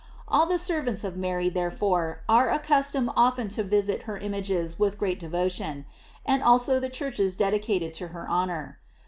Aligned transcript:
All 0.27 0.47
the 0.47 0.57
servants 0.57 1.03
of 1.03 1.15
Mary, 1.15 1.47
therefore, 1.47 2.23
are 2.27 2.49
accustomed 2.49 3.11
often 3.15 3.49
to 3.49 3.61
visit 3.61 4.01
her 4.09 4.17
images 4.17 4.79
with 4.79 4.97
great 4.97 5.19
devotion, 5.19 5.85
and 6.25 6.41
also 6.41 6.79
the 6.79 6.89
churches 6.89 7.35
dedicated 7.35 7.93
to 7.93 8.07
her 8.07 8.27
honor. 8.27 8.79